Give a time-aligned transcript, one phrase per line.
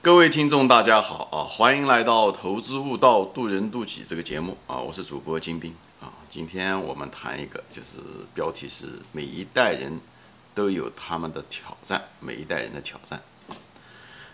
[0.00, 1.42] 各位听众，大家好啊！
[1.42, 4.78] 欢迎来到《投资悟道，渡人渡己》这个节目啊！
[4.78, 6.06] 我是主播金兵啊！
[6.30, 7.98] 今天我们谈一个，就是
[8.32, 10.00] 标题是“每一代人
[10.54, 13.20] 都有他们的挑战”，每一代人的挑战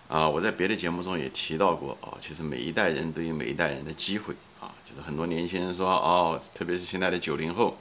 [0.06, 0.29] 啊！
[0.29, 4.69] 我在别的节目中也提到过啊，其实每一代人都有每一代人的机会啊！
[4.87, 7.78] 就是很多年轻人说哦，特别是现在的九零后、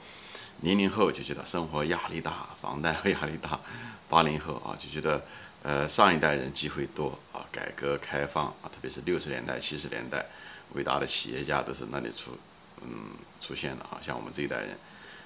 [0.62, 3.60] 零零后就觉得生活压力大，房贷压力大；
[4.08, 5.22] 八零后啊就觉得。
[5.64, 10.26] 呃，上一代人机会多啊，改革开放啊，特别是六十年代、七十年代，
[10.74, 12.32] 伟大的企业家都是那里出，
[12.82, 13.96] 嗯，出现的啊。
[14.02, 14.76] 像我们这一代人，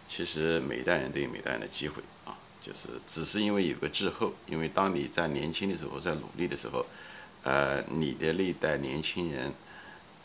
[0.09, 6.86] 其实每一代人都有每代人的机会啊，就是只是因为有个滞后，因为当你在年轻的时候，在努力的时候，
[7.42, 9.52] 呃，你的那一代年轻人，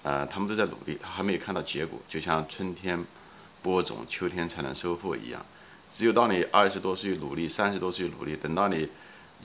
[0.04, 3.04] 呃，他们都在努力，他还没有看到结果，就像春天
[3.64, 5.44] 播种，秋天才能收获一样。
[5.92, 8.88] 只有到你二十多岁努力，三十多岁努力，等到你。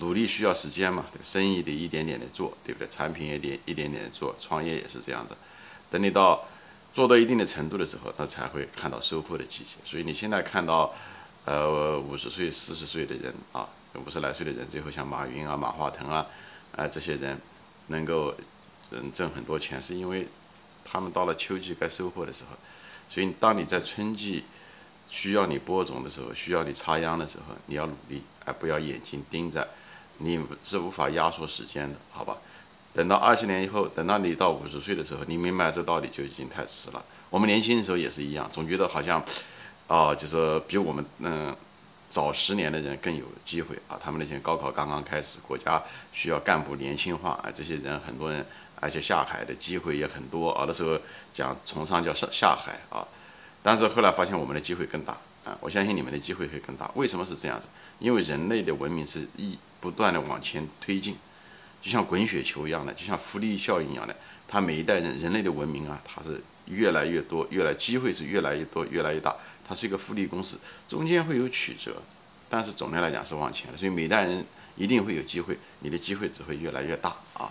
[0.01, 2.89] 努力需要时间嘛，对生意得一点点的做，对不对？
[2.89, 5.37] 产品也得一点点做，创业也是这样的。
[5.91, 6.47] 等你到
[6.93, 9.77] 做到一定的程度的时候，他才会看到收获的季节。
[9.85, 10.95] 所以你现在看到，
[11.45, 16.27] 呃，五十岁、四十岁的人啊，五十来岁的人，最后像马云啊、马化腾啊，
[16.77, 17.39] 啊这些人
[17.89, 18.35] 能够
[18.91, 20.29] 嗯挣很多钱，是因为
[20.85, 22.57] 他们到了秋季该收获的时候。
[23.11, 24.45] 所以当你在春季
[25.09, 29.67] 需要你播种的时候，需要你插秧的时候，你要努力，而不要眼睛盯着。
[30.19, 32.37] 你是无法压缩时间的，好吧？
[32.95, 37.05] 等到二十年以后，等到你到五十岁的时候，你明白这道理就已经太迟了。
[37.31, 39.23] 我们年轻的时候也是一样，总觉得好像，
[39.87, 41.55] 啊，就是比我们嗯
[42.11, 44.01] 早十年的人更有机会啊。
[44.03, 45.81] 他们那些高考刚刚开始，国家
[46.13, 48.45] 需要干部年轻化啊，这些人很多人，
[48.81, 50.65] 而且下海的机会也很多啊。
[50.67, 50.99] 那时候
[51.33, 53.07] 讲从上叫下下海啊，
[53.63, 55.17] 但是后来发现我们的机会更大
[55.61, 56.91] 我相信你们的机会会更大。
[56.95, 57.67] 为什么是这样子？
[57.99, 59.59] 因为人类的文明是一。
[59.81, 61.17] 不断的往前推进，
[61.81, 64.17] 就像滚雪球一样的，就像复利效应一样的，
[64.49, 70.57] 它每一代人人类的文明啊，它是越来越多，越来机会是越来越多，越来越大，它是一个复利公式，
[70.89, 72.03] 中间会有曲折，
[72.51, 74.45] 但是总的来讲是往前，所以每代人
[74.75, 77.49] 一定会有机会，你的机会只会越来越大啊。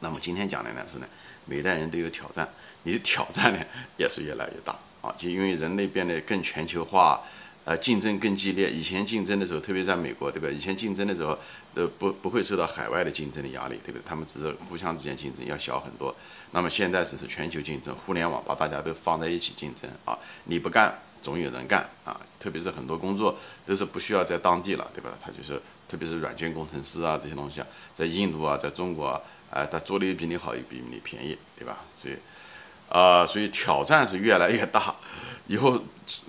[0.00, 1.06] 那么今天讲的呢是呢，
[1.44, 2.48] 每代人都有挑战，
[2.82, 3.64] 你的挑战呢
[3.96, 7.20] 也是越来越大啊，就因为人类变得更全球化。
[7.62, 8.70] 呃，竞争更激烈。
[8.70, 10.48] 以前竞争的时候，特别在美国，对吧？
[10.48, 11.38] 以前竞争的时候，
[11.74, 14.02] 呃不不会受到海外的竞争的压力，对不对？
[14.04, 16.12] 他们只是互相之间竞争要小很多。
[16.52, 20.18] 那么现在只是全球竞争，互联网把大家都放在一起竞争啊！
[20.44, 22.18] 你不干，总有人干啊！
[22.40, 25.10] 特别是很多工作都是不需要在当地了，对吧？
[25.20, 31.84] 他就是，特别是软件工程师啊这些东西啊，在印度啊，在中国啊，哎，他做的也比你好，也比你便宜，对吧？
[31.94, 32.14] 所以，
[32.90, 34.94] 啊，所以挑战是越来越大。
[35.46, 35.82] 以后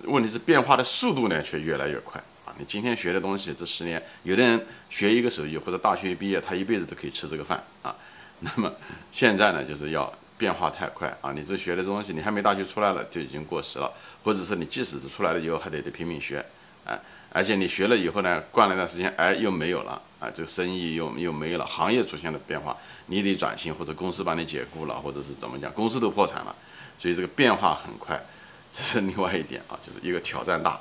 [0.06, 2.54] 问题是变化的速度呢，却越来越快啊！
[2.58, 7.96] 你今天学的东西，这十年，有的人学一个手艺或者大学毕业，他一辈子都可以吃这个饭啊。
[8.40, 8.72] 那么
[9.12, 11.32] 现在呢，就是要变化太快啊！
[11.34, 13.92] 你这学的东西，你还没大学出来了就已经过时了，
[14.24, 16.44] 或者是你即使是出来了以后，还得得拼命学
[16.86, 16.98] 啊！
[17.34, 20.30] 而且你学了以后呢，惯了一段时间，哎，又没有了啊！
[20.34, 22.76] 这个生意又又没有了，行业出现了变化，
[23.08, 26.56] 你得转型，或者公司把你解雇了，或者是怎么讲，公司都破产了，
[27.00, 28.22] 所以这个变化很快。
[28.74, 30.80] 这是另外一点啊，就是一个挑战大，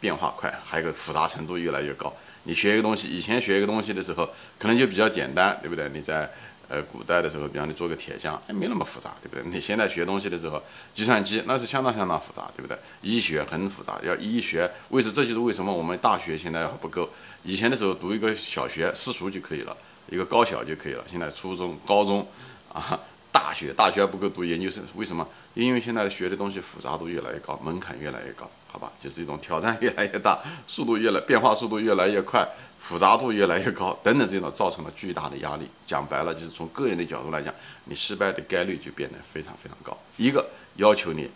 [0.00, 2.12] 变化快，还有一个复杂程度越来越高。
[2.44, 5.88] 你学一个东西，以前学一个东西的时候，可能就比较简单，对不对？
[5.92, 6.30] 你在
[6.68, 9.42] 呃古代的时候，比方你做个铁匠，哎，没那么复杂，对不对？
[9.50, 10.62] 你现在学东西的时候，
[10.94, 12.76] 计算机那是相当相当复杂，对不对？
[13.02, 17.08] 医学很复杂，要医学，为什这就是为什么我们大学现在还不够。
[17.44, 19.76] 以前的时候读一个小学私塾就可以了，
[20.10, 21.04] 一个高小就可以了。
[21.06, 22.26] 现在初中、高中
[22.72, 22.98] 啊。
[23.36, 25.28] 大学大学还不够读研究生，为什么？
[25.52, 28.90] 因为现在学的东西复杂度越来越高，门槛越来越高，好吧？
[28.98, 32.48] 就是一种挑战越来越大，速度越来变化速度越来越快，
[32.80, 35.68] 复杂度越来越高，等等这种造成了巨大的压力。
[35.86, 37.54] 讲白了，就是从个人的角度来讲，
[37.84, 39.94] 你失败的概率就变得非常非常高。
[40.16, 41.30] 一个要求你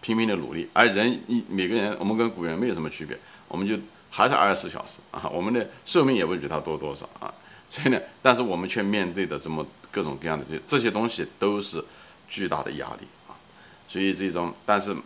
[0.00, 3.16] 拼命的努力，而人一每个人，我们跟古人没有什么区别，
[3.46, 3.78] 我们就
[4.10, 7.32] 还是二十四小时啊，我们的寿命也不比他多多少啊。
[7.70, 11.84] 所以呢，但是我们却面对的这么各种各样的这这些东西都是
[12.28, 13.38] 巨大的压力啊。
[13.86, 14.96] 所以这种，但是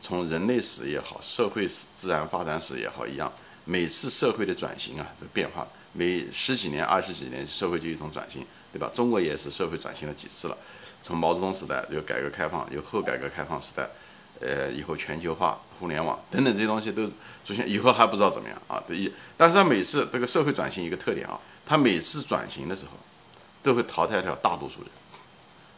[0.00, 3.32] 从人类史也好，社会史、自然发展史也好一样，
[3.64, 8.90] 每次社会的转型啊，这变化，每十几年、二十几年，社会就一种转型，对吧？
[8.94, 10.56] 中国也是社会转型了几次了，
[11.02, 13.88] 从毛泽东时代有改革开放，有后改革开放时代。
[14.40, 17.06] 呃，以后全球化、互联网等等这些东西都
[17.44, 18.82] 出现，以后还不知道怎么样啊。
[18.86, 22.90] 这一，但是它每次这个社会转型一个特点啊，它每次转型的时候，
[23.64, 24.90] 都会淘汰掉大多数人。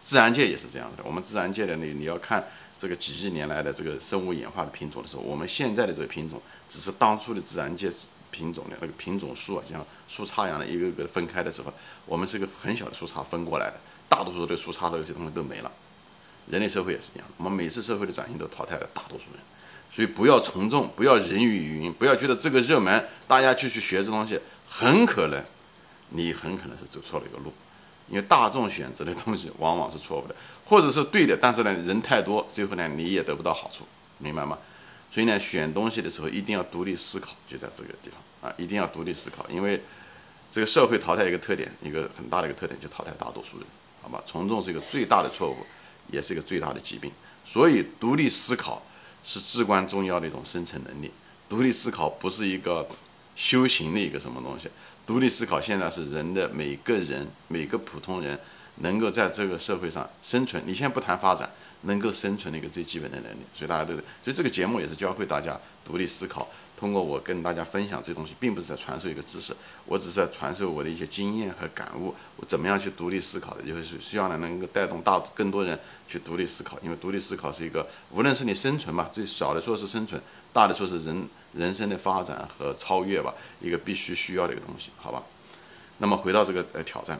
[0.02, 2.44] 自然界也是这样的，我们自然界的那，你要看
[2.78, 7.90] 这个几亿年来的这个生物演化的品种的时候，我们现在的这个品种只是当初的自然界
[8.30, 11.72] 品种的那个品种树啊，像树杈一样的一个个分开的时候，
[12.04, 15.72] 我们是个很小的树杈分过来的，大多数的树杈的这些东西都没了。
[16.48, 19.40] 人类社会也是这样，我们每次社会的转型都淘汰了大多数人，
[19.90, 25.44] 所以不要从众，不要人云亦云，不要觉得这个热门大家就去学这东西，很可能
[26.10, 27.52] 你很可能是走错了一个路，
[28.08, 33.84] 因为大众选择的东西往往是错误的，或者是对的，但是呢人太多，最后呢你也得不到好处，
[34.18, 34.58] 明白吗？
[35.10, 39.82] 所以呢选东西的时候一定要独立思考，就在这个地方啊，一定要独立思考，因为
[40.50, 43.66] 这个社会淘汰一个特点，一个很大的一个特点就淘汰大多数人，
[44.02, 44.22] 好吧？
[44.26, 45.56] 从众是一个最大的错误。
[46.08, 47.10] 也是一个最大的疾病，
[47.44, 48.80] 所以独立思考
[49.24, 51.10] 是至关重要的一种生存能力。
[51.48, 52.86] 独立思考不是一个
[53.34, 54.68] 修行的一个什么东西，
[55.06, 58.36] 独立思考现在是人的每个人每个普通人
[58.78, 60.60] 能够在这个社会上生存。
[60.66, 61.48] 你先不谈发展，
[61.82, 63.38] 能够生存的一个最基本的能力。
[63.54, 66.48] 所以大家都，所以这个节目也是教会大家独立思考。
[66.76, 69.56] 通过我跟大家分享这东西，并不是在传授一个知识，
[69.86, 72.14] 我只是在传授我的一些经验和感悟。
[72.36, 76.76] 我怎么样去独立思考的，就是希望呢能够带动大更多人去独立思考。
[76.82, 80.20] 因为独立思考是一个，无论是你生存吧，最少的说是生存，
[80.52, 81.26] 大的说是人
[81.56, 85.22] 人生的发展和超越吧，一个必须需要的一个东西，好吧？
[85.98, 87.18] 那么回到这个呃挑战。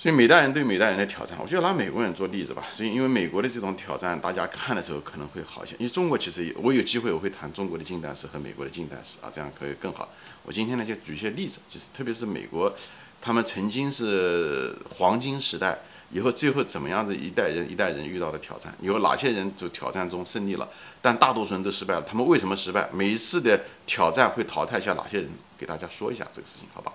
[0.00, 2.62] 所以每代人对每代人的挑战，我就拿美国人做例子吧。
[2.72, 5.74] 所以因为美国的这种挑战，大家看的时候可能会好一些。
[5.76, 10.08] 因为中国其实也，我有机会我会谈中国的近代史和美国的近代史啊，这样可以更好。
[10.44, 12.72] 我今天呢就举一些例子，就是特别是美国，
[13.20, 15.80] 他们曾经是黄金时代，
[16.10, 20.68] 以后最后怎么样子一代人一代人遇到的挑战，有哪些人就挑战中胜利了，
[21.02, 22.02] 但大多数人都失败了。
[22.02, 22.88] 他们为什么失败？
[22.92, 25.30] 每一次的挑战会淘汰下哪些人？
[25.58, 26.92] 给大家说一下这个事情，好吧？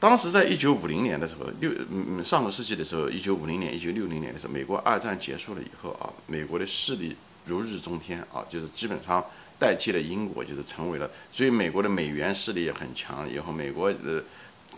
[0.00, 9.24] 当时在一九五零年的时候，六嗯上个世纪的时候，一九五零年、一九六零年的时候，美国二战结束了以后啊，美国的势力如日中天啊，就是基本上
[9.58, 13.30] 代替了英国，就是成为了，所以美国的美元势力也很强。
[13.30, 14.20] 以后美国呃，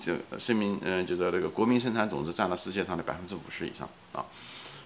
[0.04, 4.24] 就生命嗯，就是那个国民生产总值占了世界上的百分之五十以上啊，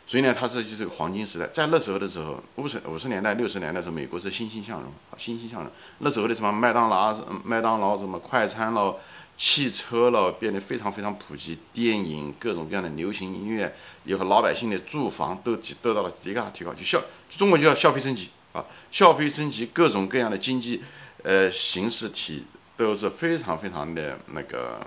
[0.06, 1.46] 所以呢，它是就是个黄金时代。
[1.46, 5.70] 在那时候的时候，五十五十年代、六十年代的时候，美国是欣欣向荣啊，欣欣向荣。
[6.00, 8.98] 那时候的什么麦当劳、麦当劳什么快餐喽。
[9.38, 13.70] 汽车了变得非常非常普及，电影各种各样的流行音乐，
[14.06, 16.98] 以后老百姓的住房都得到了极大提高，就消
[17.28, 20.82] 中国就要消费升级啊，消费升级，各种各样的经济
[21.22, 22.44] 呃形式体
[22.78, 24.80] 都是非常非常的那个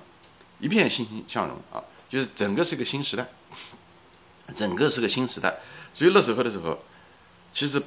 [0.59, 3.27] 一片欣欣向荣啊，就是整个是个新时代，
[4.55, 5.57] 整个是个新时代，
[5.93, 6.77] 所以那时候的时候，
[7.51, 7.81] 其实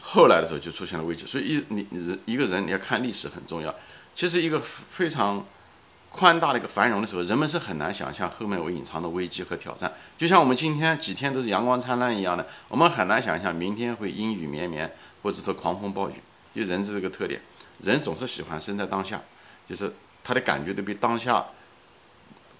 [0.00, 3.74] 后来的时候就出现了危机，所以一你人一个人你要看历史很重要，
[4.14, 5.44] 其实一个非常。
[6.12, 9.92] 宽大的一个繁荣的时候，人们是很难想象后面有隐藏的危机和挑战。
[10.18, 14.92] 就像我们今天几天都是阳光灿烂一样的，我们很难想象明天会阴雨绵绵，
[15.22, 16.14] 或者说狂风暴雨。
[16.52, 17.40] 就人这个特点，
[17.84, 19.22] 人总是喜欢生在当下，
[19.68, 21.46] 就是他的感觉都比当下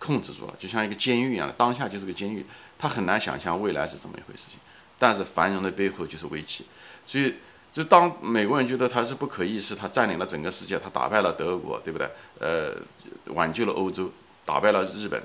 [0.01, 2.45] 控制住了，就像一个监狱一样的，当下就是个监狱，
[2.77, 4.59] 他很难想象未来是怎么一回事情。
[4.99, 6.67] 但是繁荣的背后就是危机，
[7.07, 7.37] 所以。
[7.73, 12.11] 就当美国人觉得他是不可一世，他占领了整个世界，他打败了德国，对不对？
[12.41, 12.75] 呃，
[13.27, 14.11] 挽救了欧洲，
[14.45, 15.23] 打败了日本，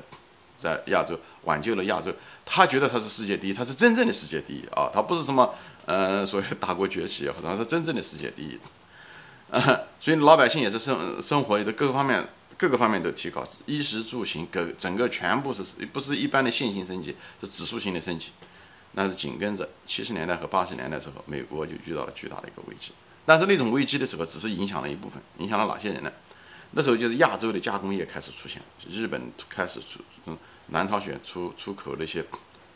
[0.62, 2.14] 在亚洲挽救了亚洲，
[2.46, 4.92] 他觉得他是世界第一，他是真正的世界第一啊！
[4.94, 5.56] 他不是什么
[5.88, 8.60] 呃所谓大国崛起，或者他是真正的世界第一。
[10.00, 12.24] 所以老百姓也是生生活的各个方面
[12.58, 18.32] 各个方面都提高，衣食住行各整个全部是不是一般的线性升级，是指数性的升级。
[18.94, 22.92] 那是紧跟着七十年代和八十年代时候，美国就遇到了巨大的一个危机。
[23.26, 26.12] 但是那种危机的时候，只是影响了一部分，影响了哪些人呢？
[26.72, 32.24] 那时候就是亚洲的加工业开始出现，日本开始出，嗯，南朝鲜出出口那些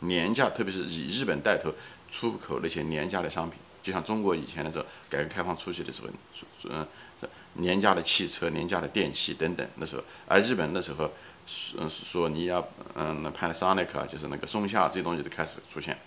[0.00, 1.72] 廉价，特别是以日本带头
[2.10, 6.08] 出口那些廉价的商品，就像中国以前的时候，改革开放初期的时候，
[6.70, 6.86] 嗯，
[7.54, 11.10] 廉价的汽车、廉价的电器等等，那时候，而日本那时候。
[11.46, 12.62] 索索尼啊，
[12.94, 15.98] 嗯，那 Panasonic 啊，就是那个松下这些东西都开始出现，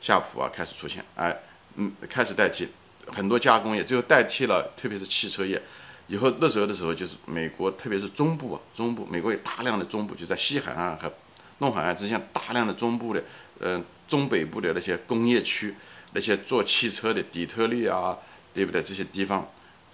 [0.00, 1.36] 夏普啊开始出现，哎，
[1.74, 2.66] 嗯，开始代替
[3.08, 5.60] 很多加工业，最后代替了，特别是汽车业。
[6.06, 11.12] 以后那时候的时候，就是美国，特别是中部啊，中部，美国有大量的中部，就在西海岸和
[11.58, 13.22] 弄海岸之前，大量的中部的，
[13.60, 15.74] 嗯，中北部的那些工业区，
[16.12, 18.16] 那些做汽车的底特律啊，
[18.54, 18.82] 对不对？
[18.82, 19.48] 这些地方，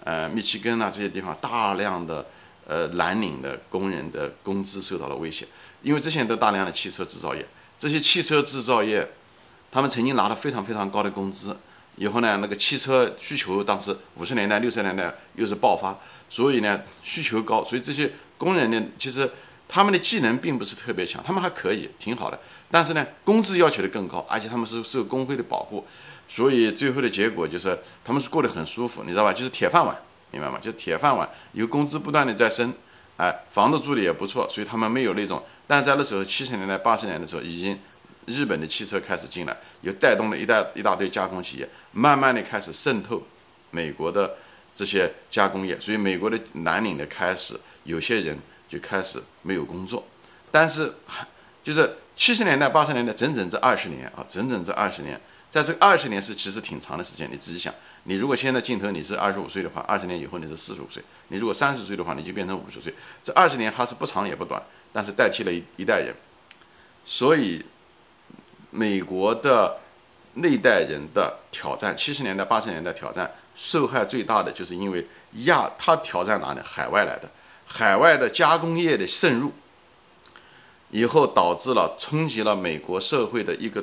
[0.05, 2.27] 呃，密西根啊这些地方，大量的。
[2.65, 5.45] 呃，蓝领的工人的工资受到了威胁，
[5.83, 7.45] 因为这些都大量的汽车制造业，
[7.77, 9.07] 这些汽车制造业，
[9.73, 11.57] 他们曾经拿了非常非常高的工资，
[11.97, 15.99] 以后呢，那个汽车需求当时五十年代、六十年代又是爆发，
[16.31, 19.29] 所以呢需求高，所以这些工人呢，其实
[19.73, 22.39] 他们的技能并不是特别强，他们还可以，挺好的，
[22.71, 25.87] 但是呢，工资要求的更高，而且他们是受工会的保护，
[26.29, 29.33] 所以最后的结果就是他们是过得很舒服，你知道吧？
[29.33, 29.97] 就是铁饭碗。
[30.31, 30.59] 明白吗？
[30.63, 32.73] 就铁饭碗，有工资不断的在升，
[33.19, 35.43] 哎，房子住的也不错，所以他们没有那种。
[35.67, 37.79] 但是在那时候，七十年代、八十年的时候，已经
[38.25, 43.23] 日本的汽车开始进来，又带动了一大一大堆加工企业，慢慢的开始渗透
[43.73, 44.37] 美国的
[44.75, 48.39] 这些加工业，所以美国的蓝领的开始，有些人
[48.73, 50.03] 就开始没有工作，
[50.51, 50.95] 但是
[51.63, 55.21] 就是七十年代、八十年代，整整这二十年啊，整整这二十年。
[55.51, 57.75] 在这二十年是其实挺长的时间，你自己想，
[58.05, 62.95] 你如果现在镜头你是二十五岁的话，二十年以后你是四十五岁，你如果三十岁的话，你就变成五十岁。
[63.23, 66.15] 这二十年还是不长也不短，但是代替了一一代人，
[67.05, 67.63] 所以
[68.71, 69.77] 美国的
[70.33, 75.07] 那一代人的挑战，七十年代八十年代挑战，受害最大的就是因为
[75.45, 76.61] 亚他挑战哪里？
[76.65, 77.31] 海外来的，
[77.75, 79.51] 海外的加工业的渗入，
[80.91, 83.83] 以后导致了冲击了美国社会的一个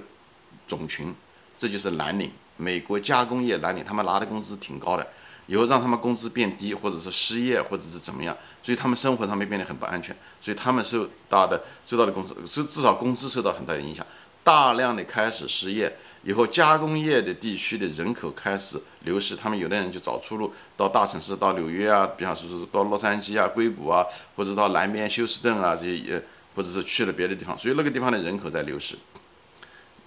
[0.67, 1.11] 种群。
[1.57, 5.05] 这就是蓝领，美国加工业蓝领，他们拿的工资挺高的，
[5.47, 14.05] 以后让他们工资变低，或者是失业，或者是怎么样，所以他们生活上面变得很不安全，所以他们受到的受到的工资，是至少工资受到很大的影响，
[14.43, 26.21] 大量的开始失业，以后加工业的地区的人口开始流失，他们有的人就找出路，到大城市，到纽约啊，比方说是到洛杉矶啊、硅谷啊，或者到南边休斯顿啊这些，呃，
[26.55, 28.95] 或者是去了别的地方，所以那个地方的人口在流失。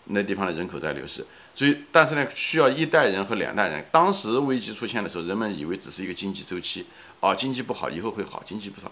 [0.07, 3.87] 那地方的人口在流失，所以但是呢，需要一代人和两代人。
[3.93, 6.85] 当时危机出现的时候，人们以为只是一个经济周期，
[7.21, 8.91] 啊，经济不好以后会好，经济不好，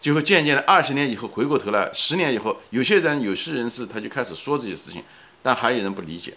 [0.00, 5.04] 就会渐渐的二十年以后回过头来，十年以后，有些人有些人是他就开始说这些事情，
[5.42, 6.34] 但还有人不理解，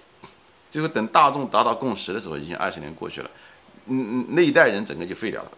[0.70, 3.30] 最后等大众达到共识的时候，已经二十年过去了，
[3.88, 5.52] 嗯嗯，那一代人整个就废掉了，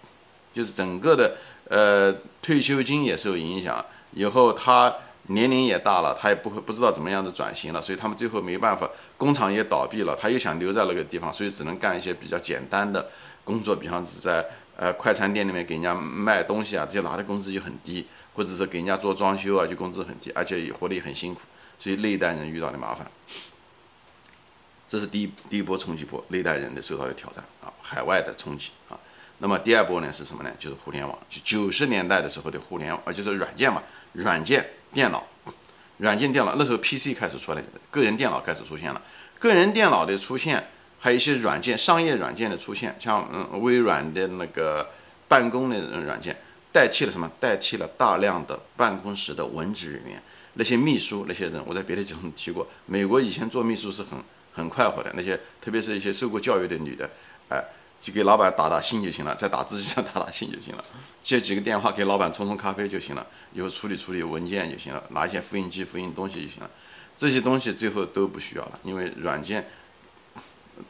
[0.53, 1.35] 就是整个的
[1.69, 4.93] 呃退休金也受影响，以后他。
[5.27, 13.07] 年龄也大了，他也不会不知道怎么样子转型了，所以他们最后没办法，工厂也倒闭了，他又想留在那个地方，所以只能干一些比较简单的
[13.45, 14.43] 工作，比方是在
[14.75, 21.41] 呃快餐店里面给人家卖东西啊，这些拿的工资就很低，或者是给人家做装修啊，就工资很低，而且也活得也很辛苦，
[21.79, 23.09] 所以那一代人遇到的麻烦，
[24.91, 28.99] 这是第一第一波冲击波，那一代人的受到的挑战啊，海外的冲击啊，
[29.37, 30.51] 那么第二波呢是什么呢？
[30.59, 33.81] 就是互联网，就九十年代的时候的互联网，就是软件嘛，
[34.11, 34.69] 软件。
[34.91, 35.25] 电脑、
[35.99, 39.01] 软件电脑，那时候 PC 开始出来，个人电脑开始出现了。
[39.39, 40.61] 个人电脑的出现，
[40.99, 44.85] 还有一些软件、商业软件的出现，像嗯微软的那个
[45.29, 46.35] 办公的软件，
[46.73, 47.31] 代替了什么？
[47.39, 50.21] 代替了大量的办公室的文职人员，
[50.55, 54.21] 那些秘书那些人，我在别的节目提过，美国以前做秘书是很
[54.53, 57.09] 很快活的，那些特别是一些受过教育的女的，
[57.49, 57.63] 哎。
[58.01, 60.83] 就给老板打打信就行了，在打字机上打打信就行了，
[61.23, 66.69] 接几个电话给老板冲冲咖啡就行了，以后处理处理文件就行了，拿一些复印机复印东西就行了。
[67.15, 69.67] 这些东西最后都不需要了，因为软件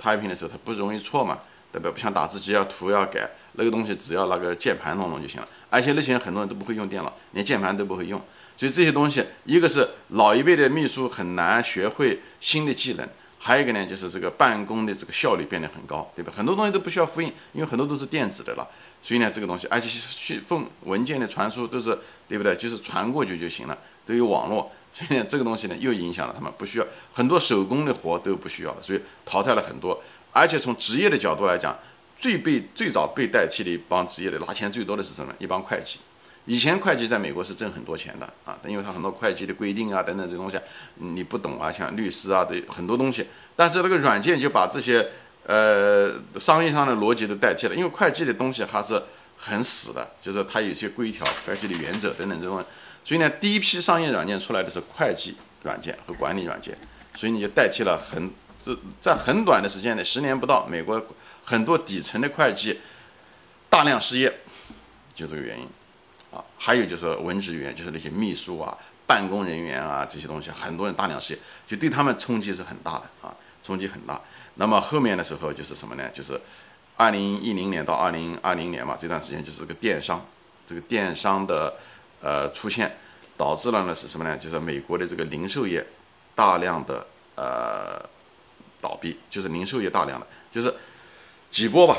[0.02, 1.40] typing 的时候它不容易错嘛，
[1.70, 1.92] 对吧？
[1.92, 5.48] 不像打字机要涂要改，那个东西只要那个键盘弄弄就行了。
[5.70, 8.18] 而且那些很多人都不会用电脑，连键盘都不会用，
[8.58, 13.06] 所以这些东西，一个是老一辈的秘书很难学会新的技能。
[13.44, 16.32] 还有一个呢，就是这个办公的这个效率变得很高，对吧？
[16.38, 18.68] 很多东西都不需要复印，因为很多都是电子的了。
[19.02, 22.56] 所以呢，这个东西，而且去封文件的传输都是，对不对？
[22.56, 24.72] 就是传过去就行了，都有网络。
[24.94, 30.00] 所以呢，这个东西呢，又影响了他们，不需要很多手工的活都不需要了，所以淘汰了很多。
[30.32, 31.76] 而且从职业的角度来讲，
[32.16, 35.34] 最被最早被代替的一帮职业的拿钱最多的是什么？
[35.40, 35.98] 一帮会计。
[36.52, 40.60] 以前会计在美国是挣很多钱的啊，因为他很多会计的规定啊等等这东西，
[40.96, 43.26] 你不懂啊，像律师啊的很多东西。
[43.56, 45.12] 但是那个软件就把这些
[45.46, 49.02] 呃商业上的逻辑都代替了，因为会计的东西还是
[49.38, 52.62] 很死的，就是它有些规条、会计的原则等等这种。
[53.06, 56.78] 所以呢，第一批商业软件出来的是会计软件和管理软件，
[57.18, 58.30] 所以你就代替了很
[58.62, 61.02] 这在很短的时间内，十年不到，美国
[61.46, 62.82] 很多底层的会计
[63.70, 64.34] 大量失业，
[65.16, 65.66] 就这个原因。
[66.64, 68.78] 还有就是文职员，就是那些秘书啊、
[69.08, 74.22] 办公人员啊这些东西，很多人大量失业，就对他们冲击是很大的啊，冲击很大。
[74.58, 76.08] 那么后面的时候就是什么呢？
[76.14, 76.40] 就是
[76.98, 80.24] 二零一零年到二零二零年嘛，这段时间就是这个电商，
[80.68, 81.74] 这个电商的
[82.22, 82.96] 呃出现，
[83.36, 84.38] 导致了呢是什么呢？
[84.38, 85.84] 就是美国的这个零售业
[86.36, 88.00] 大量的呃
[88.80, 90.72] 倒闭，就是零售业大量的，就是
[91.50, 91.98] 几波吧，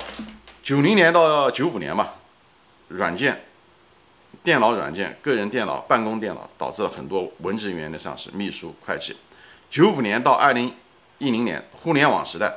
[0.63, 2.11] 九零年到九五年嘛，
[2.87, 3.43] 软件。
[4.43, 9.17] 电脑软件、个人电脑、办公电脑导致了很多文职人员的丧失，秘书、会计。
[9.71, 10.75] 九五年到二零
[11.19, 12.57] 一零年，互联网时代，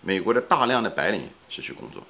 [0.00, 2.02] 美国的大量的白领失去工作，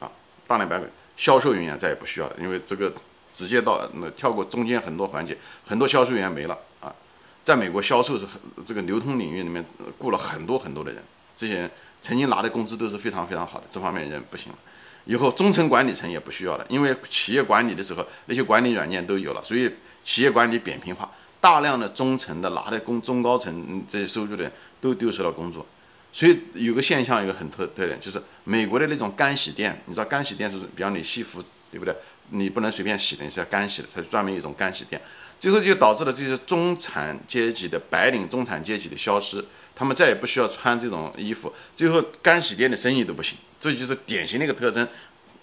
[0.00, 0.10] 啊，
[0.46, 2.92] 大量白领，销售人员再也不需要了，因为这个
[3.32, 6.94] 直接到那跳过中间很多环节，很多销售员没了啊。
[7.42, 9.64] 在美国，销售是很这个流通领域里面
[9.98, 11.02] 雇了很多很多的人，
[11.34, 11.70] 这些人
[12.00, 14.58] 曾经拿的工资都是非常非常好的，这方面人不行了。
[15.04, 19.70] 以后中层管理层也不需要了，因为企业管理的时候那些管理软件都有了，所以
[20.04, 25.66] 企业管理扁平化，大量的中层的拿的工中高层这些收入的人都丢失了工作。
[26.12, 31.94] 所以有个现象，一个很特特点，就是美国的那种干洗店，你知道干洗店是，比方你西服，对不对？
[32.28, 35.00] 你不能随便洗的，你是要干洗的，它是专门一种干洗店。
[35.40, 39.44] 最后就导致了这些中产阶级的白领中产阶级的消失，
[39.74, 44.86] 他们再也不需要穿这种衣服，最后干洗店的生意都不行，这就是典型的一个特征。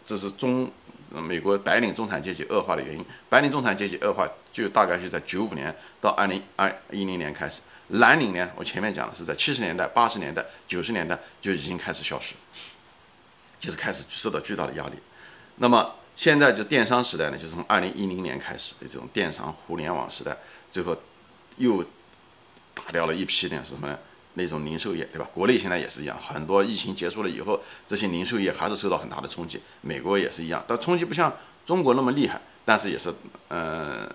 [0.03, 0.69] 这是中
[1.09, 3.05] 美国白领中产阶级恶化的原因。
[3.29, 7.61] 白领中产阶级恶化就大概是在九五年到二零二一零年开始。
[7.87, 8.51] 蓝领呢？
[8.57, 12.35] 我前面讲的是在七十年代、八十年代、九十年代就已经开始消失，
[13.57, 14.95] 就是开始受到巨大的压力。
[15.55, 20.37] 那么现在就电商时代呢，就是从二零一零年开始的这种电商互联网时代，
[20.69, 20.95] 最后
[21.55, 21.81] 又
[22.73, 23.97] 打掉了一批的是什么呢？
[24.39, 25.27] 那种零售业，对吧？
[25.33, 29.59] 国内现在也是一样，很多疫情结束了以后，这些零售业还是受到很大的冲击。
[29.81, 31.33] 美国也是一样，但冲击不像
[31.65, 33.13] 中国那么厉害，但是也是，
[33.49, 34.09] 嗯。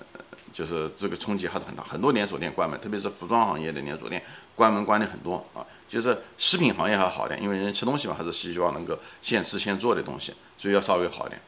[0.54, 4.22] 就是这个冲击还是很大，很多连锁店关门，特别是服装行业的连锁店
[4.54, 5.66] 关门关的很多啊。
[5.88, 11.40] 就是食品行业还好点，因为人吃东西嘛，还是希望能够现吃现做的东西，所以要稍微好一点。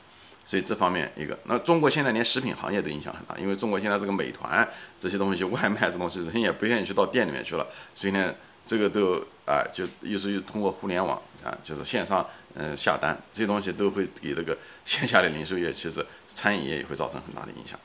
[0.45, 4.69] 所以这方面一个，那中国现在连食品行业都影响很大，因为中国现在这个美团
[4.99, 7.65] 这些东西外卖这东西，人也不愿意去到店里面去了，
[7.95, 8.35] 所以呢，
[8.67, 17.79] 这个都啊，就又是通过互联网啊，就是线上嗯下单，这些东西都会给这个线下的零售业，其实餐饮业也会造成很大的影响。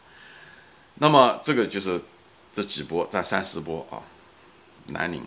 [0.95, 2.01] 那么这个就是
[2.51, 4.01] 这几波，占三十波啊，
[4.88, 5.23] 南宁，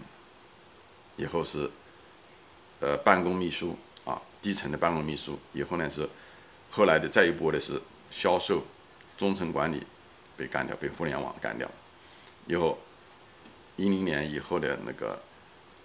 [1.16, 1.70] 以后是
[2.80, 6.08] 呃办公秘书啊，低层的办公秘书，以后呢是
[6.70, 7.80] 后来的再一波的是
[8.10, 8.64] 销售，
[9.16, 9.80] 中层管理
[10.36, 11.70] 被干掉，被互联网干掉，
[12.46, 12.78] 以后
[13.76, 15.20] 一零年以后的那个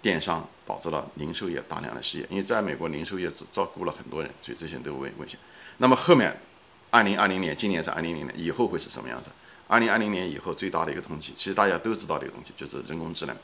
[0.02, 5.38] 电商导致了零售业大量的失业，因为在美国零售业只照顾了很多人，所以这些都危危险。
[5.78, 6.34] 那么后面
[6.90, 9.30] 二零二零年，今年是二零零年，以后会是什么样子？
[9.68, 13.36] 二零二零年以后最大的一个冲击，其实大家都知道的一个东西，就是人工智能。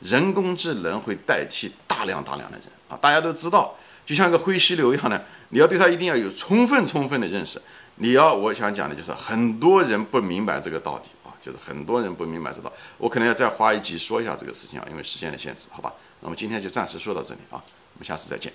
[0.00, 7.60] 人工智能会代替大量大量的人啊，大家都知道，就像一个灰犀牛一样的，你要对它一定要有充分充分的认识。
[7.96, 11.08] 你要我想讲的就是，很多人不明白这个道理，
[11.44, 12.72] 就是很多人不明白这道。
[12.96, 15.92] 我可能要再花一集说一下这个事情啊，因为时间的限制，好吧？
[16.20, 17.60] 那么今天就暂时说到这里啊，
[17.94, 18.50] 我们下次再见。